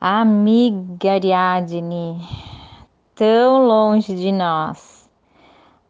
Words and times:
Amiga 0.00 1.12
Ariadne, 1.12 2.20
tão 3.14 3.66
longe 3.66 4.14
de 4.14 4.32
nós, 4.32 5.08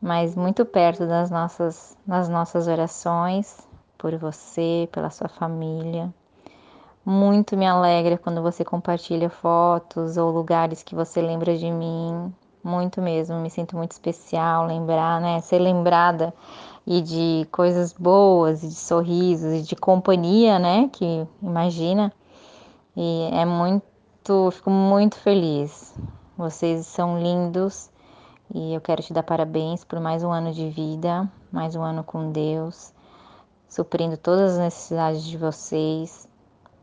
mas 0.01 0.37
muito 0.37 0.65
perto 0.65 1.07
das 1.07 1.31
nossas, 1.31 1.97
nas 2.07 2.29
nossas 2.29 2.69
orações 2.69 3.67
por 3.99 4.17
você, 4.17 4.89
pela 4.93 5.11
sua 5.11 5.29
família. 5.29 6.15
Muito 7.05 7.57
me 7.57 7.67
alegra 7.67 8.17
quando 8.17 8.41
você 8.41 8.65
compartilha 8.65 9.29
fotos 9.29 10.17
ou 10.17 10.31
lugares 10.31 10.83
que 10.83 10.95
você 10.95 11.21
lembra 11.21 11.57
de 11.57 11.71
mim. 11.71 12.33
Muito 12.63 13.03
mesmo, 13.03 13.41
me 13.41 13.51
sinto 13.51 13.77
muito 13.77 13.93
especial 13.93 14.67
lembrar, 14.67 15.21
né? 15.21 15.41
Ser 15.41 15.59
lembrada 15.59 16.33
e 16.87 17.01
de 17.01 17.49
coisas 17.51 17.93
boas, 17.93 18.63
e 18.63 18.69
de 18.69 18.75
sorrisos, 18.75 19.53
e 19.53 19.63
de 19.63 19.75
companhia, 19.75 20.59
né? 20.59 20.89
Que 20.93 21.27
imagina. 21.43 22.13
E 22.97 23.29
é 23.33 23.45
muito, 23.45 23.85
fico 24.53 24.71
muito 24.71 25.17
feliz. 25.19 25.95
Vocês 26.37 26.87
são 26.87 27.21
lindos 27.21 27.91
e 28.55 28.75
eu 28.75 28.81
quero 28.81 29.03
te 29.03 29.13
dar 29.13 29.23
parabéns 29.23 29.85
por 29.85 30.01
mais 30.01 30.23
um 30.23 30.31
ano 30.31 30.53
de 30.53 30.69
vida, 30.71 31.31
mais 31.53 31.77
um 31.77 31.83
ano 31.83 32.03
com 32.03 32.31
Deus, 32.33 32.93
suprindo 33.69 34.17
todas 34.17 34.53
as 34.53 34.59
necessidades 34.59 35.25
de 35.25 35.37
vocês 35.37 36.29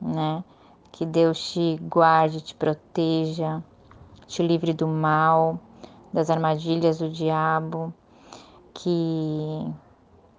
né? 0.01 0.43
Que 0.91 1.05
Deus 1.05 1.53
te 1.53 1.77
guarde, 1.83 2.41
te 2.41 2.55
proteja, 2.55 3.63
te 4.27 4.41
livre 4.41 4.73
do 4.73 4.87
mal, 4.87 5.59
das 6.11 6.29
armadilhas 6.29 6.97
do 6.97 7.09
diabo, 7.09 7.93
que 8.73 9.73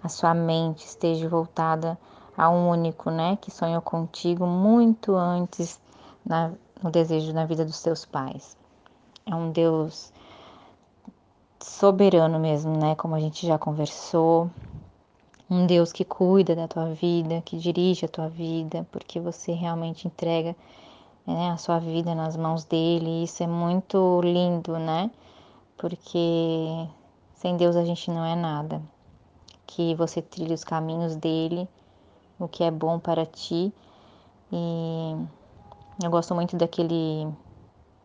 a 0.02 0.08
sua 0.08 0.34
mente 0.34 0.84
esteja 0.84 1.28
voltada 1.28 1.98
a 2.36 2.50
um 2.50 2.68
único, 2.68 3.10
né? 3.10 3.38
Que 3.40 3.50
sonhou 3.50 3.80
contigo 3.80 4.46
muito 4.46 5.14
antes 5.14 5.80
na, 6.26 6.50
no 6.82 6.90
desejo 6.90 7.32
na 7.32 7.44
vida 7.44 7.64
dos 7.64 7.76
seus 7.76 8.04
pais. 8.04 8.56
É 9.24 9.34
um 9.34 9.52
Deus 9.52 10.12
soberano 11.60 12.38
mesmo, 12.38 12.76
né? 12.76 12.94
Como 12.96 13.14
a 13.14 13.20
gente 13.20 13.46
já 13.46 13.58
conversou, 13.58 14.50
um 15.48 15.66
Deus 15.66 15.92
que 15.92 16.04
cuida 16.04 16.56
da 16.56 16.66
tua 16.66 16.94
vida, 16.94 17.42
que 17.42 17.56
dirige 17.56 18.04
a 18.04 18.08
tua 18.08 18.28
vida, 18.28 18.86
porque 18.90 19.20
você 19.20 19.52
realmente 19.52 20.06
entrega 20.08 20.56
né, 21.26 21.50
a 21.50 21.56
sua 21.56 21.78
vida 21.78 22.14
nas 22.14 22.36
mãos 22.36 22.64
dele. 22.64 23.06
E 23.06 23.24
isso 23.24 23.42
é 23.42 23.46
muito 23.46 24.20
lindo, 24.22 24.78
né? 24.78 25.10
Porque 25.76 26.88
sem 27.34 27.56
Deus 27.56 27.76
a 27.76 27.84
gente 27.84 28.10
não 28.10 28.24
é 28.24 28.34
nada. 28.34 28.82
Que 29.66 29.94
você 29.94 30.20
trilhe 30.20 30.54
os 30.54 30.64
caminhos 30.64 31.16
dele, 31.16 31.68
o 32.38 32.48
que 32.48 32.64
é 32.64 32.70
bom 32.70 32.98
para 32.98 33.24
ti. 33.24 33.72
E 34.50 35.16
eu 36.00 36.10
gosto 36.10 36.34
muito 36.34 36.56
daquele 36.56 37.28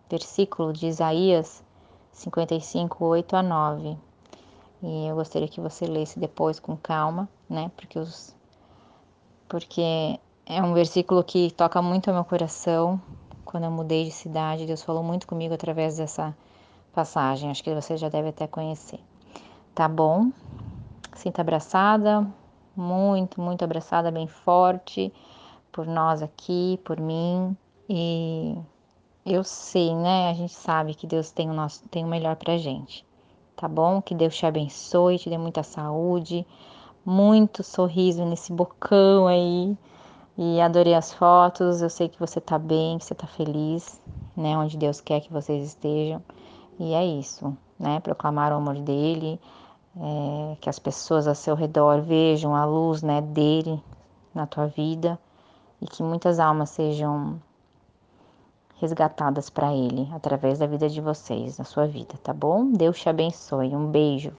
versículo 0.09 0.73
de 0.73 0.87
Isaías 0.87 1.63
55, 2.11 3.05
8 3.05 3.35
a 3.35 3.43
9 3.43 3.97
e 4.81 5.07
eu 5.07 5.15
gostaria 5.15 5.47
que 5.47 5.61
você 5.61 5.85
lesse 5.85 6.19
depois 6.19 6.59
com 6.59 6.75
calma, 6.77 7.27
né? 7.49 7.71
Porque 7.75 7.97
os 7.97 8.35
porque 9.47 10.19
é 10.45 10.61
um 10.61 10.73
versículo 10.73 11.23
que 11.23 11.51
toca 11.51 11.81
muito 11.81 12.09
ao 12.09 12.13
meu 12.13 12.25
coração. 12.25 13.01
Quando 13.45 13.63
eu 13.63 13.71
mudei 13.71 14.03
de 14.03 14.11
cidade, 14.11 14.65
Deus 14.65 14.83
falou 14.83 15.01
muito 15.01 15.25
comigo 15.25 15.53
através 15.53 15.97
dessa 15.97 16.35
passagem. 16.91 17.49
Acho 17.49 17.63
que 17.63 17.73
você 17.73 17.95
já 17.95 18.09
deve 18.09 18.29
até 18.29 18.45
conhecer. 18.45 18.99
Tá 19.73 19.87
bom? 19.87 20.31
Sinta 21.15 21.41
abraçada, 21.41 22.27
muito, 22.75 23.39
muito 23.39 23.63
abraçada, 23.63 24.11
bem 24.11 24.27
forte 24.27 25.13
por 25.71 25.87
nós 25.87 26.21
aqui, 26.21 26.79
por 26.83 26.99
mim. 26.99 27.55
E 27.89 28.57
eu 29.25 29.43
sei, 29.43 29.95
né? 29.95 30.29
A 30.29 30.33
gente 30.33 30.53
sabe 30.53 30.93
que 30.95 31.07
Deus 31.07 31.31
tem 31.31 31.49
o 31.49 31.53
nosso, 31.53 31.87
tem 31.89 32.03
o 32.03 32.07
melhor 32.07 32.35
pra 32.35 32.57
gente 32.57 33.07
tá 33.57 33.67
bom? 33.67 34.01
Que 34.01 34.13
Deus 34.13 34.35
te 34.37 34.45
abençoe, 34.45 35.17
te 35.17 35.29
dê 35.29 35.37
muita 35.37 35.63
saúde, 35.63 36.45
muito 37.03 37.63
sorriso 37.63 38.23
nesse 38.23 38.53
bocão 38.53 39.27
aí. 39.27 39.75
E 40.37 40.61
adorei 40.61 40.93
as 40.93 41.11
fotos, 41.11 41.81
eu 41.81 41.89
sei 41.89 42.07
que 42.07 42.19
você 42.19 42.39
tá 42.39 42.59
bem, 42.59 42.99
que 42.99 43.05
você 43.05 43.15
tá 43.15 43.25
feliz, 43.25 43.99
né? 44.35 44.55
Onde 44.55 44.77
Deus 44.77 45.01
quer 45.01 45.19
que 45.19 45.33
vocês 45.33 45.65
estejam. 45.65 46.21
E 46.79 46.93
é 46.93 47.03
isso, 47.03 47.57
né? 47.79 47.99
Proclamar 47.99 48.53
o 48.53 48.57
amor 48.57 48.75
dele, 48.75 49.41
é, 49.97 50.57
que 50.61 50.69
as 50.69 50.77
pessoas 50.77 51.27
ao 51.27 51.33
seu 51.33 51.55
redor 51.55 52.01
vejam 52.01 52.55
a 52.55 52.63
luz, 52.63 53.01
né, 53.01 53.19
dele 53.19 53.81
na 54.35 54.45
tua 54.45 54.67
vida 54.67 55.19
e 55.81 55.87
que 55.87 56.03
muitas 56.03 56.39
almas 56.39 56.69
sejam 56.69 57.41
resgatadas 58.79 59.49
para 59.49 59.73
Ele 59.73 60.07
através 60.13 60.59
da 60.59 60.67
vida 60.67 60.89
de 60.89 61.01
vocês, 61.01 61.57
na 61.57 61.65
sua 61.65 61.87
vida, 61.87 62.15
tá 62.23 62.33
bom? 62.33 62.71
Deus 62.71 62.99
te 62.99 63.09
abençoe. 63.09 63.75
Um 63.75 63.91
beijo. 63.91 64.31